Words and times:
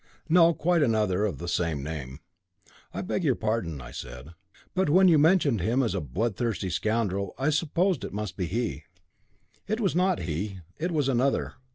"No, 0.27 0.55
quite 0.55 0.81
another, 0.81 1.25
of 1.25 1.37
the 1.37 1.47
same 1.47 1.83
name." 1.83 2.21
"I 2.91 3.03
beg 3.03 3.23
your 3.23 3.35
pardon," 3.35 3.79
I 3.79 3.91
said. 3.91 4.29
"But 4.73 4.89
when 4.89 5.07
you 5.07 5.19
mentioned 5.19 5.61
him 5.61 5.83
as 5.83 5.93
a 5.93 6.01
blood 6.01 6.35
thirsty 6.37 6.71
scoundrel, 6.71 7.35
I 7.37 7.51
supposed 7.51 8.03
it 8.03 8.11
must 8.11 8.35
be 8.35 8.47
he." 8.47 8.85
"It 9.67 9.79
was 9.79 9.95
not 9.95 10.21
he. 10.21 10.61
It 10.79 10.91
was 10.91 11.07
another. 11.07 11.53